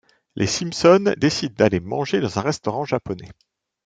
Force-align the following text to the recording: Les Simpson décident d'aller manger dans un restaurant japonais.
Les 0.35 0.47
Simpson 0.47 1.13
décident 1.17 1.53
d'aller 1.55 1.79
manger 1.79 2.21
dans 2.21 2.39
un 2.39 2.41
restaurant 2.41 2.85
japonais. 2.85 3.29